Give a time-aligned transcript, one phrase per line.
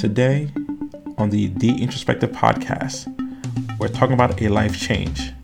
[0.00, 0.50] Today,
[1.18, 3.06] on the The Introspective Podcast,
[3.78, 5.34] we're talking about a life change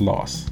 [0.00, 0.50] loss.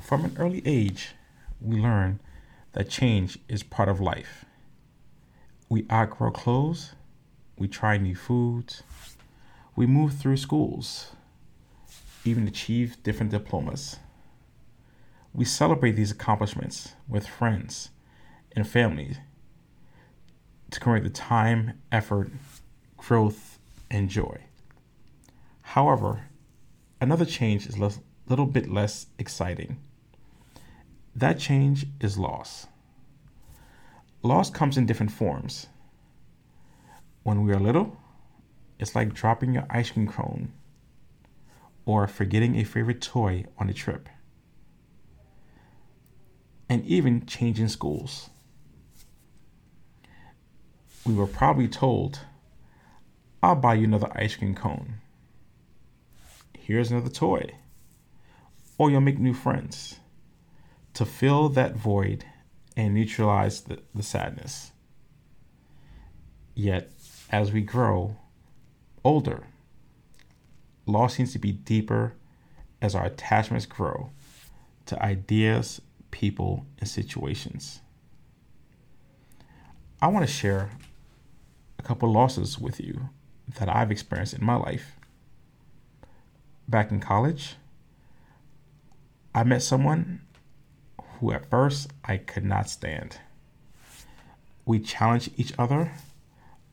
[0.00, 1.16] From an early age,
[1.60, 2.20] we learn
[2.74, 4.44] that change is part of life.
[5.68, 6.92] We outgrow clothes,
[7.58, 8.84] we try new foods,
[9.74, 11.12] we move through schools,
[12.24, 13.98] even achieve different diplomas.
[15.32, 17.90] We celebrate these accomplishments with friends
[18.54, 19.16] and family
[20.70, 22.30] to commemorate the time, effort,
[22.96, 23.58] growth,
[23.90, 24.42] and joy.
[25.62, 26.26] However,
[27.00, 27.92] another change is a
[28.28, 29.78] little bit less exciting.
[31.14, 32.66] That change is loss.
[34.22, 35.66] Loss comes in different forms.
[37.22, 37.96] When we are little,
[38.82, 40.52] it's like dropping your ice cream cone
[41.84, 44.08] or forgetting a favorite toy on a trip.
[46.68, 48.30] And even changing schools.
[51.06, 52.18] We were probably told,
[53.40, 54.94] I'll buy you another ice cream cone.
[56.58, 57.50] Here's another toy.
[58.78, 60.00] Or you'll make new friends
[60.94, 62.24] to fill that void
[62.76, 64.72] and neutralize the, the sadness.
[66.56, 66.90] Yet,
[67.30, 68.16] as we grow
[69.04, 69.46] older,
[70.86, 72.14] loss seems to be deeper
[72.80, 74.10] as our attachments grow
[74.86, 77.80] to ideas, people, and situations.
[80.00, 80.70] I want to share
[81.78, 83.08] a couple losses with you
[83.58, 84.96] that I've experienced in my life.
[86.68, 87.56] Back in college,
[89.34, 90.22] I met someone
[91.18, 93.18] who at first I could not stand.
[94.64, 95.92] We challenged each other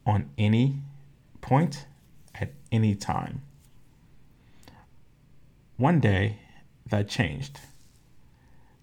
[0.06, 0.78] on any
[1.42, 1.86] point
[2.72, 3.42] any time.
[5.78, 6.40] One day,
[6.90, 7.60] that changed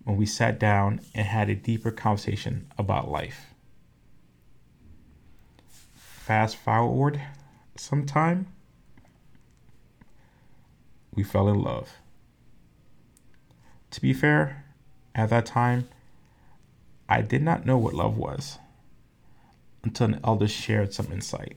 [0.05, 3.47] when we sat down and had a deeper conversation about life.
[5.97, 7.21] Fast forward
[7.77, 8.47] some time,
[11.13, 11.91] we fell in love.
[13.91, 14.65] To be fair,
[15.15, 15.89] at that time,
[17.09, 18.59] I did not know what love was
[19.83, 21.57] until an elder shared some insight.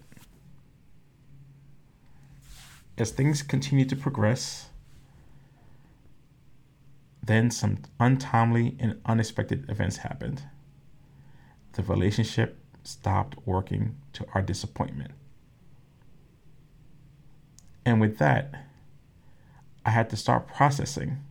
[2.99, 4.69] As things continued to progress,
[7.23, 10.43] then some untimely and unexpected events happened.
[11.73, 15.11] The relationship stopped working to our disappointment.
[17.85, 18.65] And with that,
[19.85, 21.23] I had to start processing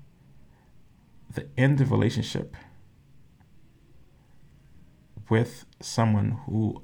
[1.35, 2.57] the end of relationship
[5.29, 6.81] with someone who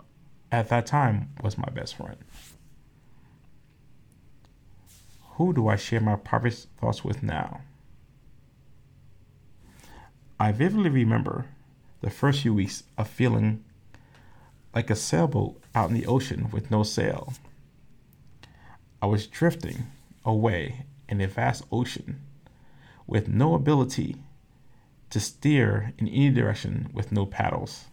[0.52, 2.18] at that time was my best friend.
[5.36, 7.62] Who do I share my private thoughts with now?
[10.38, 11.46] I vividly remember
[12.02, 13.64] the first few weeks of feeling
[14.72, 17.32] like a sailboat out in the ocean with no sail.
[19.02, 19.86] I was drifting
[20.24, 22.20] away in a vast ocean
[23.06, 24.16] with no ability
[25.10, 27.86] to steer in any direction with no paddles.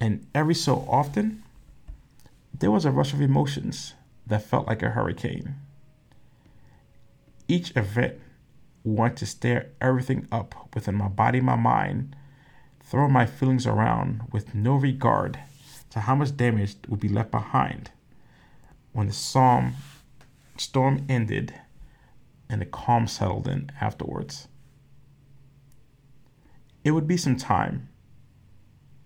[0.00, 1.42] And every so often,
[2.58, 3.92] there was a rush of emotions
[4.28, 5.56] that felt like a hurricane.
[7.48, 8.14] Each event
[8.84, 12.14] wanted to stir everything up within my body, my mind,
[12.82, 15.38] throw my feelings around with no regard
[15.90, 17.90] to how much damage would be left behind
[18.92, 19.74] when the storm,
[20.56, 21.54] storm ended
[22.48, 24.48] and the calm settled in afterwards.
[26.84, 27.88] It would be some time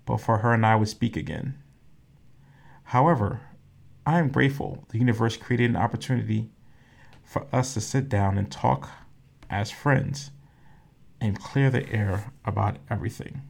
[0.06, 1.59] before her and I would speak again.
[2.84, 3.41] However,
[4.05, 6.51] I am grateful the universe created an opportunity
[7.23, 8.91] for us to sit down and talk
[9.49, 10.31] as friends
[11.21, 13.43] and clear the air about everything.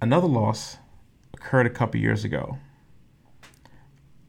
[0.00, 0.78] Another loss
[1.34, 2.58] occurred a couple years ago.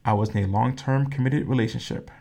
[0.06, 2.12] I was in a long term committed relationship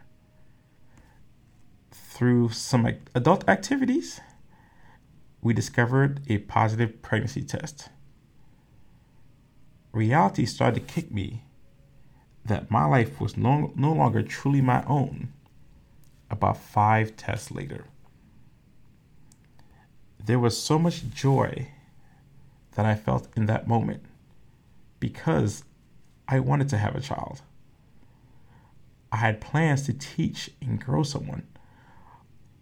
[2.23, 4.21] through some adult activities,
[5.41, 7.89] we discovered a positive pregnancy test.
[9.93, 11.45] Reality started to kick me
[12.45, 15.33] that my life was no, no longer truly my own
[16.31, 17.85] about five tests later.
[20.25, 21.69] There was so much joy
[22.75, 24.03] that I felt in that moment
[24.99, 25.65] because
[26.27, 27.43] I wanted to have a child.
[29.11, 31.47] I had plans to teach and grow someone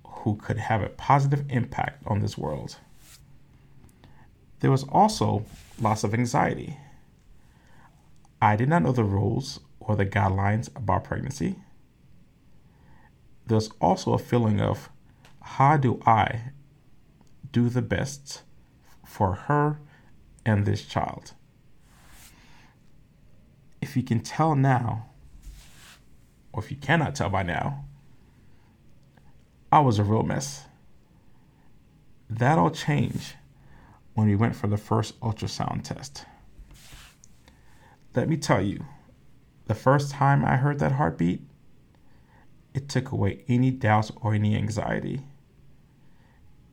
[0.05, 2.77] who could have a positive impact on this world.
[4.59, 5.45] There was also
[5.81, 6.77] lots of anxiety.
[8.43, 11.57] I did not know the rules or the guidelines about pregnancy.
[13.47, 14.91] There's also a feeling of
[15.43, 16.53] how do I
[17.53, 18.43] do the best
[19.05, 19.81] for her
[20.45, 21.33] and this child?
[23.81, 25.11] If you can tell now,
[26.53, 27.85] or if you cannot tell by now,
[29.73, 30.67] I was a real mess.
[32.29, 33.35] That all changed
[34.15, 36.25] when we went for the first ultrasound test.
[38.15, 38.85] Let me tell you,
[39.67, 41.43] the first time I heard that heartbeat,
[42.75, 45.21] it took away any doubts or any anxiety.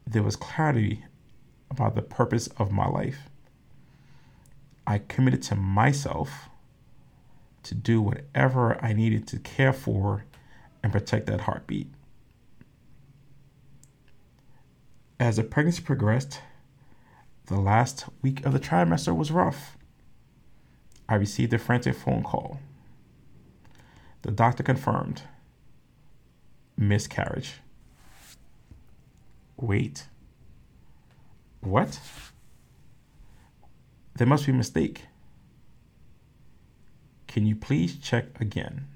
[0.06, 1.06] There was clarity
[1.70, 3.30] about the purpose of my life.
[4.88, 6.50] I committed to myself
[7.64, 10.26] to do whatever I needed to care for
[10.82, 11.92] and protect that heartbeat.
[15.20, 16.42] As the pregnancy progressed,
[17.46, 19.77] the last week of the trimester was rough.
[21.10, 22.60] I received a frantic phone call.
[24.24, 25.22] The doctor confirmed
[26.78, 27.56] miscarriage.
[29.56, 30.08] Wait.
[31.62, 32.00] What?
[34.16, 35.06] There must be a mistake.
[37.28, 38.88] Can you please check again?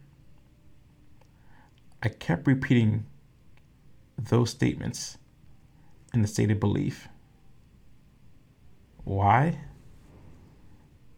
[2.03, 3.05] I kept repeating
[4.17, 5.17] those statements
[6.13, 7.07] in the state of belief.
[9.03, 9.59] Why?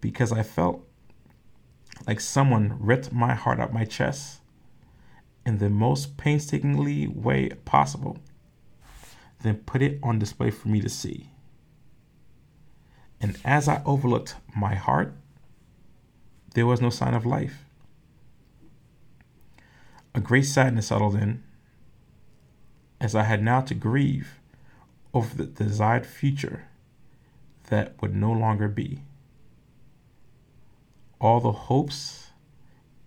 [0.04, 0.86] Because I felt
[2.06, 4.42] like someone ripped my heart out my chest
[5.46, 8.18] in the most painstakingly way possible,
[9.44, 11.30] then put it on display for me to see.
[13.22, 15.16] And as I overlooked my heart,
[16.54, 17.64] there was no sign of life.
[20.14, 21.46] A great sadness settled in
[23.00, 24.42] as I had now to grieve
[25.14, 26.66] over the desired future
[27.70, 29.00] that would no longer be.
[31.24, 32.31] All the hopes,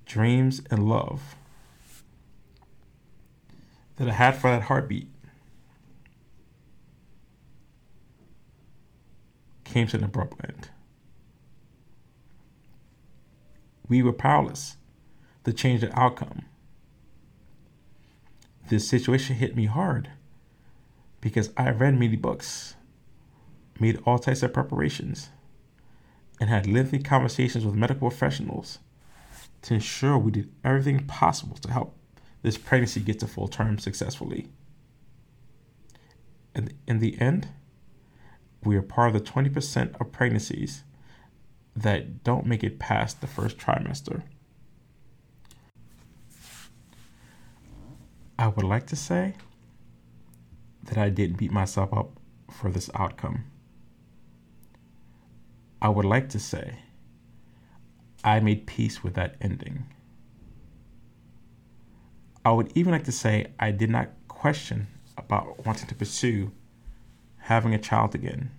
[0.06, 1.36] dreams, and love
[3.96, 5.10] that I had for that heartbeat
[9.64, 10.70] came to an abrupt end.
[13.86, 14.76] We were powerless
[15.44, 16.46] to change the outcome.
[18.70, 20.08] This situation hit me hard
[21.20, 22.76] because I read many books
[23.78, 25.28] made all types of preparations,
[26.40, 28.78] and had lengthy conversations with medical professionals
[29.62, 31.96] to ensure we did everything possible to help
[32.42, 34.48] this pregnancy get to full term successfully.
[36.54, 37.48] And in the end,
[38.62, 40.84] we are part of the 20% of pregnancies
[41.74, 44.22] that don't make it past the first trimester.
[48.38, 49.34] I would like to say
[50.84, 52.18] that I didn't beat myself up
[52.50, 53.44] for this outcome.
[55.80, 56.78] I would like to say
[58.24, 59.86] I made peace with that ending.
[62.44, 64.86] I would even like to say I did not question
[65.18, 66.52] about wanting to pursue
[67.38, 68.50] having a child again.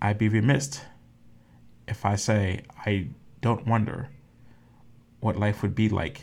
[0.00, 0.80] I'd be remiss
[1.86, 3.08] if I say I
[3.40, 4.10] don't wonder
[5.20, 6.22] what life would be like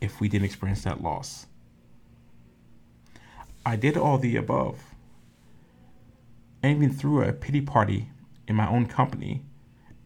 [0.00, 1.46] if we didn't experience that loss.
[3.64, 4.95] I did all the above
[6.66, 8.10] and even threw a pity party
[8.48, 9.44] in my own company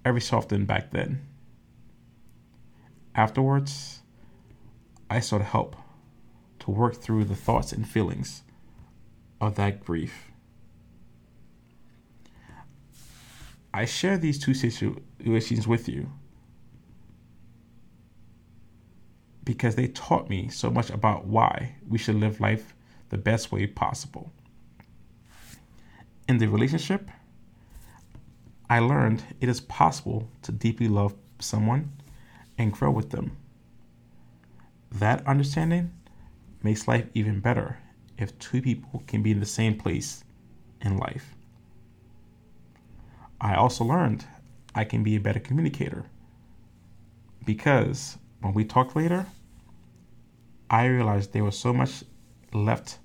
[0.05, 1.27] every so often back then.
[3.15, 4.03] Afterwards,
[5.09, 5.75] I sought help
[6.61, 8.43] to work through the thoughts and feelings
[9.41, 10.31] of that grief.
[13.73, 16.11] I share these two situations with you
[19.45, 22.75] because they taught me so much about why we should live life
[23.09, 24.31] the best way possible
[26.31, 27.11] in the relationship,
[28.71, 31.91] I learned it is possible to deeply love someone
[32.57, 33.37] and grow with them.
[34.93, 35.91] That understanding
[36.63, 37.79] makes life even better
[38.17, 40.23] if two people can be in the same place
[40.81, 41.35] in life.
[43.41, 44.25] I also learned
[44.73, 46.05] I can be a better communicator
[47.45, 49.27] because when we talked later,
[50.71, 52.05] I realized there was so much
[52.53, 52.99] left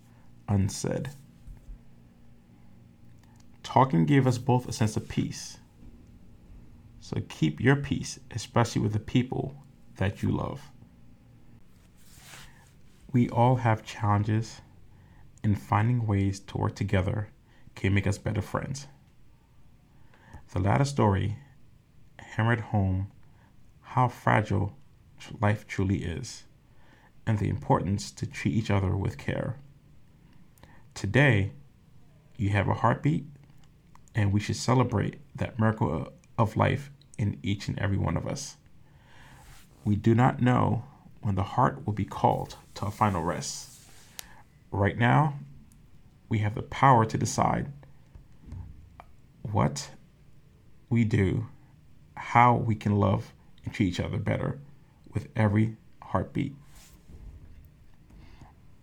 [0.47, 1.09] unsaid.
[3.65, 5.57] Talking gave us both a sense of peace.
[6.99, 9.55] So keep your peace, especially with the people
[9.97, 10.69] that you love.
[13.11, 14.61] We all have challenges,
[15.43, 17.29] and finding ways to work together
[17.73, 18.85] can make us better friends.
[20.53, 21.37] The latter story
[22.19, 23.07] hammered home
[23.81, 24.77] how fragile
[25.41, 26.43] life truly is
[27.25, 29.57] and the importance to treat each other with care.
[30.93, 31.53] Today,
[32.37, 33.25] you have a heartbeat
[34.15, 38.55] and we should celebrate that miracle of life in each and every one of us.
[39.83, 40.85] We do not know
[41.21, 43.81] when the heart will be called to a final rest.
[44.71, 45.35] Right now,
[46.29, 47.71] we have the power to decide
[49.41, 49.89] what
[50.89, 51.47] we do,
[52.15, 54.59] how we can love and treat each other better
[55.13, 56.55] with every heartbeat.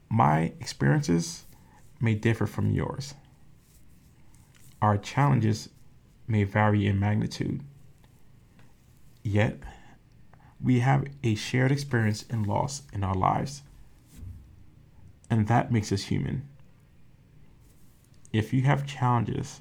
[0.08, 1.44] My experiences
[2.00, 3.14] may differ from yours.
[4.82, 5.68] Our challenges
[6.26, 7.62] may vary in magnitude.
[9.22, 9.60] Yet,
[10.60, 13.62] we have a shared experience in loss in our lives,
[15.30, 16.48] and that makes us human.
[18.32, 19.60] If you have challenges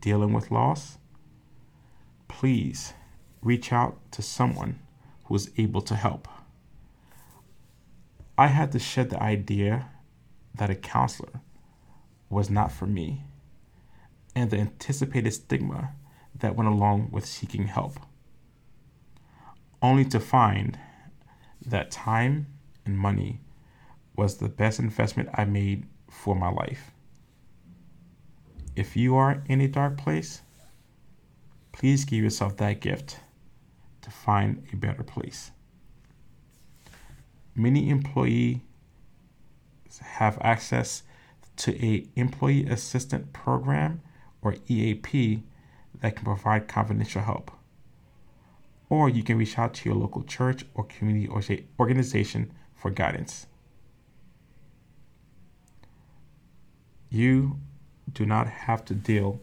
[0.00, 0.98] dealing with loss,
[2.26, 2.94] please
[3.40, 4.80] reach out to someone
[5.26, 6.26] who is able to help.
[8.36, 9.90] I had to shed the idea
[10.52, 11.42] that a counselor
[12.28, 13.22] was not for me
[14.38, 15.90] and the anticipated stigma
[16.32, 17.98] that went along with seeking help,
[19.82, 20.78] only to find
[21.66, 22.46] that time
[22.86, 23.40] and money
[24.14, 26.92] was the best investment I made for my life.
[28.76, 30.42] If you are in a dark place,
[31.72, 33.18] please give yourself that gift
[34.02, 35.50] to find a better place.
[37.56, 38.60] Many employees
[40.00, 41.02] have access
[41.56, 44.00] to a employee assistant program
[44.42, 45.42] or EAP
[46.00, 47.50] that can provide confidential help.
[48.88, 53.46] Or you can reach out to your local church or community organization for guidance.
[57.10, 57.58] You
[58.12, 59.40] do not have to deal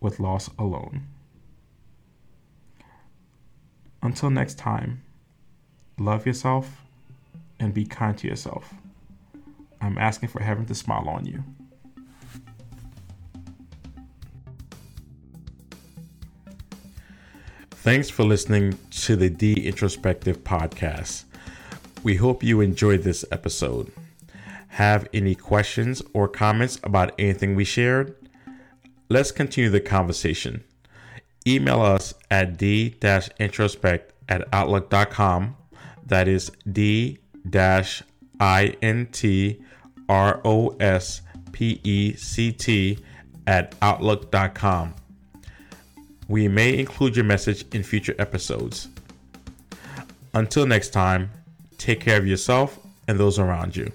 [0.00, 1.06] with loss alone.
[4.02, 5.02] Until next time,
[5.98, 6.82] love yourself
[7.58, 8.74] and be kind to yourself.
[9.80, 11.44] I'm asking for heaven to smile on you.
[17.88, 21.24] Thanks for listening to the D Introspective Podcast.
[22.02, 23.90] We hope you enjoyed this episode.
[24.68, 28.14] Have any questions or comments about anything we shared?
[29.08, 30.64] Let's continue the conversation.
[31.46, 35.56] Email us at d-introspect at outlook.com.
[36.04, 37.20] That is d
[38.38, 39.62] I N T
[40.10, 42.98] R O S P E C T
[43.46, 44.94] at outlook.com.
[46.28, 48.88] We may include your message in future episodes.
[50.34, 51.30] Until next time,
[51.78, 53.90] take care of yourself and those around you.